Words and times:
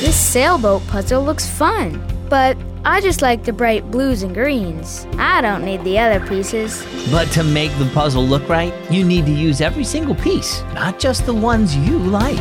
This 0.00 0.16
sailboat 0.16 0.86
puzzle 0.88 1.22
looks 1.24 1.48
fun, 1.48 2.02
but 2.28 2.58
I 2.84 3.00
just 3.00 3.22
like 3.22 3.44
the 3.44 3.52
bright 3.52 3.90
blues 3.90 4.22
and 4.22 4.34
greens. 4.34 5.06
I 5.16 5.40
don't 5.40 5.64
need 5.64 5.82
the 5.84 5.98
other 5.98 6.26
pieces. 6.26 6.84
But 7.10 7.30
to 7.32 7.42
make 7.42 7.70
the 7.78 7.88
puzzle 7.94 8.26
look 8.26 8.46
right, 8.48 8.74
you 8.90 9.04
need 9.04 9.24
to 9.26 9.32
use 9.32 9.60
every 9.60 9.84
single 9.84 10.14
piece, 10.16 10.62
not 10.74 10.98
just 10.98 11.24
the 11.24 11.32
ones 11.32 11.74
you 11.76 11.98
like. 11.98 12.36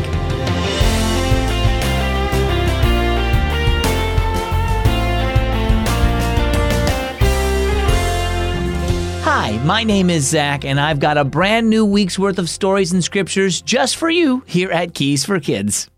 Hi, 9.24 9.58
my 9.64 9.86
name 9.86 10.10
is 10.10 10.28
Zach, 10.28 10.66
and 10.66 10.82
I've 10.82 11.00
got 11.00 11.18
a 11.18 11.24
brand 11.24 11.70
new 11.70 11.86
week's 11.86 12.20
worth 12.20 12.40
of 12.40 12.50
stories 12.50 12.92
and 12.92 13.04
scriptures 13.04 13.62
just 13.62 13.96
for 13.96 14.10
you 14.10 14.44
here 14.46 14.72
at 14.72 14.94
Keys 14.94 15.24
for 15.24 15.40
Kids. 15.40 15.90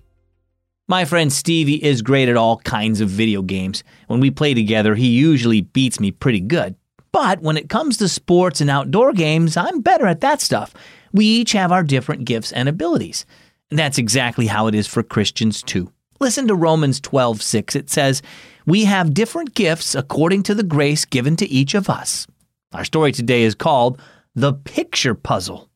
My 0.87 1.03
friend 1.03 1.33
Stevie 1.33 1.83
is 1.83 2.03
great 2.03 2.29
at 2.29 2.37
all 2.37 2.57
kinds 2.57 3.01
of 3.01 3.09
video 3.09 3.41
games. 3.41 3.83
When 4.05 4.19
we 4.19 4.29
play 4.29 4.53
together, 4.53 4.93
he 4.93 5.07
usually 5.07 5.61
beats 5.61 5.99
me 5.99 6.11
pretty 6.11 6.39
good. 6.39 6.75
But 7.11 7.41
when 7.41 7.57
it 7.57 7.69
comes 7.69 7.97
to 7.97 8.07
sports 8.07 8.61
and 8.61 8.69
outdoor 8.69 9.11
games, 9.11 9.57
I'm 9.57 9.81
better 9.81 10.05
at 10.05 10.21
that 10.21 10.41
stuff. 10.41 10.75
We 11.11 11.25
each 11.25 11.53
have 11.53 11.71
our 11.71 11.81
different 11.81 12.25
gifts 12.25 12.51
and 12.51 12.69
abilities. 12.69 13.25
And 13.71 13.79
that's 13.79 13.97
exactly 13.97 14.45
how 14.45 14.67
it 14.67 14.75
is 14.75 14.85
for 14.85 15.01
Christians 15.01 15.63
too. 15.63 15.91
Listen 16.19 16.47
to 16.47 16.55
Romans 16.55 16.99
12:6. 16.99 17.75
It 17.75 17.89
says, 17.89 18.21
"We 18.67 18.85
have 18.85 19.11
different 19.13 19.55
gifts 19.55 19.95
according 19.95 20.43
to 20.43 20.53
the 20.53 20.61
grace 20.61 21.03
given 21.03 21.35
to 21.37 21.49
each 21.49 21.73
of 21.73 21.89
us." 21.89 22.27
Our 22.73 22.85
story 22.85 23.11
today 23.11 23.41
is 23.41 23.55
called 23.55 23.99
The 24.35 24.53
Picture 24.53 25.15
Puzzle. 25.15 25.67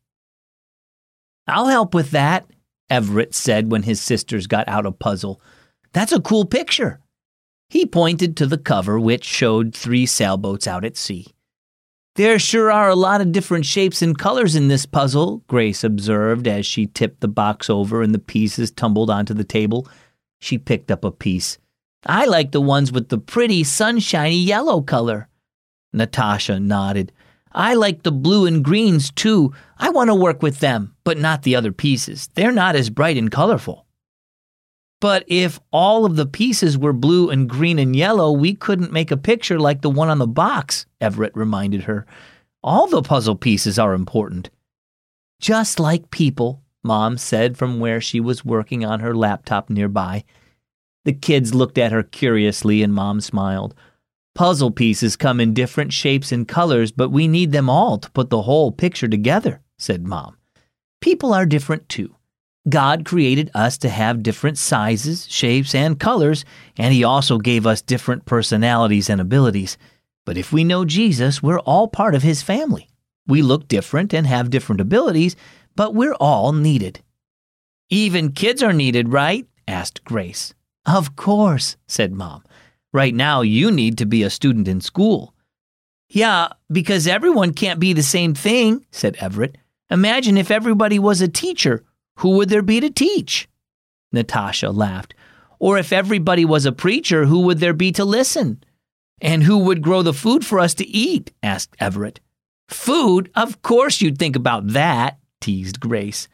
I'll 1.47 1.67
help 1.67 1.95
with 1.95 2.11
that, 2.11 2.45
Everett 2.89 3.35
said 3.35 3.71
when 3.71 3.83
his 3.83 4.01
sisters 4.01 4.47
got 4.47 4.67
out 4.67 4.85
a 4.85 4.91
puzzle. 4.91 5.41
That's 5.93 6.11
a 6.11 6.21
cool 6.21 6.45
picture. 6.45 6.99
He 7.69 7.85
pointed 7.85 8.35
to 8.37 8.47
the 8.47 8.57
cover, 8.57 8.99
which 8.99 9.23
showed 9.23 9.75
three 9.75 10.05
sailboats 10.05 10.67
out 10.67 10.83
at 10.83 10.97
sea. 10.97 11.27
There 12.15 12.39
sure 12.39 12.71
are 12.71 12.89
a 12.89 12.95
lot 12.95 13.21
of 13.21 13.31
different 13.31 13.65
shapes 13.65 14.01
and 14.01 14.17
colors 14.17 14.55
in 14.55 14.67
this 14.67 14.85
puzzle, 14.85 15.43
Grace 15.47 15.83
observed 15.83 16.47
as 16.47 16.65
she 16.65 16.87
tipped 16.87 17.21
the 17.21 17.27
box 17.27 17.69
over 17.69 18.01
and 18.01 18.13
the 18.13 18.19
pieces 18.19 18.71
tumbled 18.71 19.09
onto 19.09 19.33
the 19.33 19.43
table. 19.43 19.87
She 20.39 20.57
picked 20.57 20.91
up 20.91 21.03
a 21.03 21.11
piece. 21.11 21.59
I 22.05 22.25
like 22.25 22.51
the 22.51 22.61
ones 22.61 22.91
with 22.91 23.09
the 23.09 23.19
pretty 23.19 23.63
sunshiny 23.63 24.35
yellow 24.35 24.81
color. 24.81 25.29
Natasha 25.93 26.59
nodded. 26.59 27.11
I 27.51 27.73
like 27.73 28.03
the 28.03 28.11
blue 28.11 28.45
and 28.45 28.63
greens 28.63 29.11
too. 29.11 29.53
I 29.77 29.89
want 29.89 30.09
to 30.09 30.15
work 30.15 30.43
with 30.43 30.59
them, 30.59 30.95
but 31.03 31.17
not 31.17 31.43
the 31.43 31.55
other 31.55 31.71
pieces. 31.71 32.29
They're 32.35 32.51
not 32.51 32.75
as 32.75 32.89
bright 32.89 33.17
and 33.17 33.31
colorful. 33.31 33.85
But 35.01 35.23
if 35.27 35.59
all 35.71 36.05
of 36.05 36.15
the 36.15 36.25
pieces 36.25 36.77
were 36.77 36.93
blue 36.93 37.29
and 37.29 37.49
green 37.49 37.79
and 37.79 37.95
yellow, 37.95 38.31
we 38.31 38.53
couldn't 38.53 38.91
make 38.91 39.11
a 39.11 39.17
picture 39.17 39.59
like 39.59 39.81
the 39.81 39.89
one 39.89 40.09
on 40.09 40.19
the 40.19 40.27
box, 40.27 40.85
Everett 40.99 41.35
reminded 41.35 41.83
her. 41.83 42.05
All 42.61 42.87
the 42.87 43.01
puzzle 43.01 43.35
pieces 43.35 43.79
are 43.79 43.93
important. 43.93 44.49
Just 45.39 45.79
like 45.79 46.11
people, 46.11 46.61
Mom 46.83 47.17
said 47.17 47.57
from 47.57 47.79
where 47.79 48.01
she 48.01 48.19
was 48.19 48.43
working 48.43 48.83
on 48.83 48.99
her 48.99 49.15
laptop 49.15 49.69
nearby. 49.69 50.25
The 51.05 51.13
kids 51.13 51.55
looked 51.55 51.77
at 51.77 51.93
her 51.93 52.03
curiously, 52.03 52.83
and 52.83 52.93
Mom 52.93 53.21
smiled. 53.21 53.73
Puzzle 54.35 54.71
pieces 54.71 55.15
come 55.15 55.39
in 55.39 55.53
different 55.53 55.91
shapes 55.91 56.31
and 56.31 56.47
colors, 56.47 56.91
but 56.91 57.09
we 57.09 57.27
need 57.27 57.51
them 57.51 57.69
all 57.69 57.97
to 57.97 58.11
put 58.11 58.29
the 58.29 58.43
whole 58.43 58.71
picture 58.71 59.07
together, 59.07 59.61
said 59.77 60.05
Mom. 60.05 60.37
People 61.01 61.33
are 61.33 61.45
different 61.45 61.89
too. 61.89 62.15
God 62.67 63.05
created 63.05 63.49
us 63.53 63.77
to 63.79 63.89
have 63.89 64.23
different 64.23 64.57
sizes, 64.57 65.27
shapes, 65.29 65.73
and 65.73 65.99
colors, 65.99 66.45
and 66.77 66.93
He 66.93 67.03
also 67.03 67.37
gave 67.37 67.65
us 67.65 67.81
different 67.81 68.25
personalities 68.25 69.09
and 69.09 69.19
abilities. 69.19 69.77
But 70.25 70.37
if 70.37 70.51
we 70.51 70.63
know 70.63 70.85
Jesus, 70.85 71.41
we're 71.41 71.59
all 71.59 71.87
part 71.87 72.15
of 72.15 72.23
His 72.23 72.41
family. 72.41 72.89
We 73.27 73.41
look 73.41 73.67
different 73.67 74.13
and 74.13 74.27
have 74.27 74.49
different 74.49 74.81
abilities, 74.81 75.35
but 75.75 75.95
we're 75.95 76.15
all 76.15 76.51
needed. 76.51 77.01
Even 77.89 78.33
kids 78.33 78.61
are 78.61 78.73
needed, 78.73 79.09
right? 79.09 79.47
asked 79.67 80.03
Grace. 80.03 80.53
Of 80.85 81.15
course, 81.15 81.77
said 81.87 82.11
Mom. 82.11 82.43
Right 82.91 83.13
now, 83.13 83.41
you 83.41 83.71
need 83.71 83.97
to 83.99 84.05
be 84.05 84.23
a 84.23 84.29
student 84.29 84.67
in 84.67 84.81
school. 84.81 85.33
Yeah, 86.09 86.49
because 86.71 87.07
everyone 87.07 87.53
can't 87.53 87.79
be 87.79 87.93
the 87.93 88.03
same 88.03 88.33
thing, 88.33 88.85
said 88.91 89.15
Everett. 89.19 89.57
Imagine 89.91 90.37
if 90.37 90.49
everybody 90.49 90.97
was 90.97 91.21
a 91.21 91.27
teacher. 91.27 91.83
Who 92.17 92.31
would 92.31 92.49
there 92.49 92.63
be 92.63 92.79
to 92.79 92.89
teach? 92.89 93.47
Natasha 94.11 94.71
laughed. 94.71 95.13
Or 95.59 95.77
if 95.77 95.93
everybody 95.93 96.45
was 96.45 96.65
a 96.65 96.71
preacher, 96.71 97.25
who 97.25 97.41
would 97.41 97.59
there 97.59 97.73
be 97.73 97.91
to 97.91 98.05
listen? 98.05 98.63
And 99.21 99.43
who 99.43 99.59
would 99.59 99.81
grow 99.81 100.01
the 100.01 100.13
food 100.13 100.45
for 100.45 100.59
us 100.59 100.73
to 100.75 100.87
eat? 100.87 101.31
asked 101.43 101.75
Everett. 101.79 102.19
Food? 102.69 103.29
Of 103.35 103.61
course 103.61 104.01
you'd 104.01 104.17
think 104.17 104.35
about 104.35 104.67
that, 104.69 105.19
teased 105.41 105.79
Grace. 105.79 106.27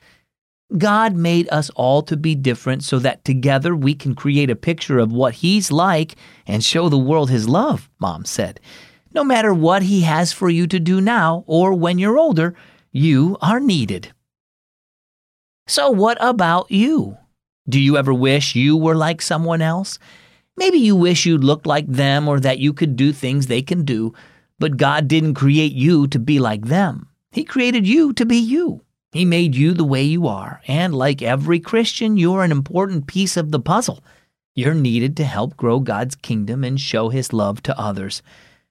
God 0.78 1.16
made 1.16 1.48
us 1.52 1.70
all 1.76 2.02
to 2.04 2.18
be 2.18 2.34
different 2.34 2.84
so 2.84 2.98
that 3.00 3.24
together 3.24 3.76
we 3.76 3.94
can 3.94 4.16
create 4.16 4.50
a 4.50 4.56
picture 4.56 4.98
of 4.98 5.12
what 5.12 5.36
He's 5.36 5.72
like 5.72 6.16
and 6.48 6.64
show 6.64 6.90
the 6.90 6.98
world 6.98 7.30
His 7.30 7.48
love, 7.48 7.90
Mom 8.00 8.26
said. 8.26 8.60
No 9.14 9.24
matter 9.24 9.54
what 9.54 9.84
He 9.84 10.02
has 10.02 10.34
for 10.34 10.50
you 10.50 10.66
to 10.68 10.80
do 10.80 11.00
now 11.00 11.44
or 11.48 11.74
when 11.74 12.00
you're 12.00 12.18
older, 12.18 12.56
you 12.92 13.38
are 13.42 13.60
needed. 13.60 14.12
So, 15.68 15.90
what 15.90 16.18
about 16.20 16.72
you? 16.72 17.18
Do 17.68 17.80
you 17.80 17.98
ever 17.98 18.14
wish 18.14 18.56
you 18.56 18.78
were 18.78 18.96
like 18.96 19.22
someone 19.22 19.62
else? 19.62 19.98
Maybe 20.58 20.78
you 20.78 20.96
wish 20.96 21.26
you'd 21.26 21.44
looked 21.44 21.66
like 21.66 21.88
them 21.88 22.28
or 22.28 22.40
that 22.40 22.60
you 22.60 22.74
could 22.74 22.96
do 22.96 23.12
things 23.12 23.48
they 23.48 23.62
can 23.62 23.84
do, 23.84 24.14
but 24.60 24.78
God 24.78 25.08
didn't 25.08 25.34
create 25.34 25.74
you 25.74 26.08
to 26.08 26.20
be 26.20 26.40
like 26.40 26.66
them. 26.66 27.10
He 27.32 27.44
created 27.44 27.88
you 27.88 28.14
to 28.14 28.26
be 28.26 28.38
you. 28.38 28.85
He 29.16 29.24
made 29.24 29.56
you 29.56 29.72
the 29.72 29.86
way 29.86 30.04
you 30.04 30.28
are, 30.28 30.60
and 30.68 30.94
like 30.94 31.22
every 31.22 31.62
Christian, 31.62 32.18
you're 32.18 32.44
an 32.44 32.52
important 32.52 33.08
piece 33.08 33.38
of 33.38 33.50
the 33.50 33.62
puzzle. 33.62 34.04
You're 34.56 34.74
needed 34.74 35.16
to 35.16 35.24
help 35.24 35.56
grow 35.56 35.80
God's 35.80 36.16
kingdom 36.16 36.66
and 36.66 36.78
show 36.78 37.08
His 37.08 37.32
love 37.32 37.64
to 37.64 37.80
others. 37.80 38.22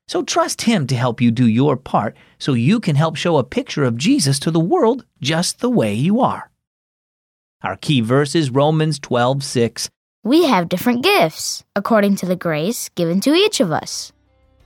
So 0.06 0.22
trust 0.22 0.60
Him 0.60 0.86
to 0.88 0.96
help 0.96 1.22
you 1.22 1.30
do 1.30 1.48
your 1.48 1.78
part 1.78 2.14
so 2.38 2.52
you 2.52 2.78
can 2.78 2.94
help 2.94 3.16
show 3.16 3.38
a 3.38 3.42
picture 3.42 3.84
of 3.84 3.96
Jesus 3.96 4.38
to 4.40 4.50
the 4.50 4.60
world 4.60 5.06
just 5.18 5.60
the 5.60 5.70
way 5.70 5.94
you 5.94 6.20
are. 6.20 6.50
Our 7.62 7.76
key 7.76 8.02
verse 8.02 8.34
is 8.34 8.50
Romans 8.50 8.98
12 8.98 9.42
6. 9.42 9.88
We 10.24 10.44
have 10.44 10.68
different 10.68 11.02
gifts, 11.02 11.64
according 11.74 12.16
to 12.16 12.26
the 12.26 12.36
grace 12.36 12.90
given 12.90 13.22
to 13.22 13.32
each 13.32 13.60
of 13.60 13.72
us. 13.72 14.12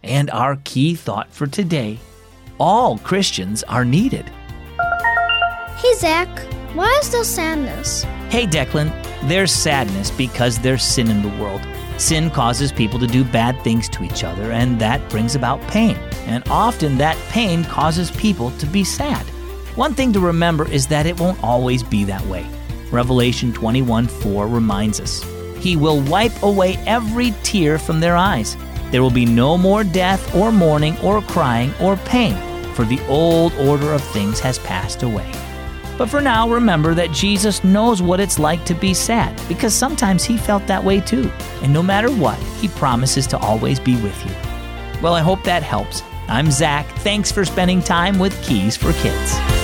And 0.02 0.28
our 0.30 0.56
key 0.64 0.96
thought 0.96 1.32
for 1.32 1.46
today 1.46 2.00
all 2.58 2.98
Christians 2.98 3.62
are 3.62 3.84
needed. 3.84 4.28
Hey, 5.78 5.94
Zach, 5.94 6.28
why 6.74 6.88
is 7.00 7.12
there 7.12 7.22
sadness? 7.22 8.02
Hey, 8.30 8.48
Declan, 8.48 8.90
there's 9.28 9.52
sadness 9.52 10.10
because 10.10 10.58
there's 10.58 10.82
sin 10.82 11.08
in 11.08 11.22
the 11.22 11.40
world. 11.40 11.60
Sin 11.98 12.30
causes 12.30 12.72
people 12.72 12.98
to 12.98 13.06
do 13.06 13.22
bad 13.22 13.62
things 13.62 13.88
to 13.90 14.02
each 14.02 14.24
other, 14.24 14.50
and 14.50 14.80
that 14.80 15.08
brings 15.08 15.36
about 15.36 15.60
pain. 15.68 15.94
And 16.26 16.42
often 16.48 16.98
that 16.98 17.16
pain 17.28 17.62
causes 17.62 18.10
people 18.10 18.50
to 18.58 18.66
be 18.66 18.82
sad. 18.82 19.24
One 19.76 19.94
thing 19.94 20.12
to 20.14 20.20
remember 20.20 20.68
is 20.68 20.88
that 20.88 21.06
it 21.06 21.20
won't 21.20 21.40
always 21.44 21.84
be 21.84 22.02
that 22.06 22.26
way. 22.26 22.44
Revelation 22.90 23.52
21 23.52 24.08
4 24.08 24.48
reminds 24.48 24.98
us 24.98 25.22
He 25.62 25.76
will 25.76 26.00
wipe 26.00 26.42
away 26.42 26.74
every 26.88 27.32
tear 27.44 27.78
from 27.78 28.00
their 28.00 28.16
eyes. 28.16 28.56
There 28.90 29.00
will 29.00 29.10
be 29.12 29.26
no 29.26 29.56
more 29.56 29.84
death, 29.84 30.34
or 30.34 30.50
mourning, 30.50 30.98
or 31.04 31.22
crying, 31.22 31.72
or 31.80 31.96
pain, 31.98 32.34
for 32.74 32.84
the 32.84 33.00
old 33.06 33.52
order 33.54 33.92
of 33.92 34.02
things 34.02 34.40
has 34.40 34.58
passed 34.58 35.04
away. 35.04 35.32
But 35.98 36.08
for 36.08 36.20
now, 36.20 36.48
remember 36.48 36.94
that 36.94 37.10
Jesus 37.10 37.64
knows 37.64 38.00
what 38.00 38.20
it's 38.20 38.38
like 38.38 38.64
to 38.66 38.74
be 38.74 38.94
sad, 38.94 39.36
because 39.48 39.74
sometimes 39.74 40.24
he 40.24 40.38
felt 40.38 40.64
that 40.68 40.84
way 40.84 41.00
too. 41.00 41.28
And 41.60 41.72
no 41.72 41.82
matter 41.82 42.10
what, 42.10 42.38
he 42.60 42.68
promises 42.68 43.26
to 43.26 43.38
always 43.38 43.80
be 43.80 44.00
with 44.00 44.24
you. 44.24 44.32
Well, 45.02 45.14
I 45.14 45.20
hope 45.20 45.42
that 45.42 45.64
helps. 45.64 46.02
I'm 46.28 46.52
Zach. 46.52 46.86
Thanks 46.98 47.32
for 47.32 47.44
spending 47.44 47.82
time 47.82 48.18
with 48.20 48.40
Keys 48.44 48.76
for 48.76 48.92
Kids. 48.92 49.57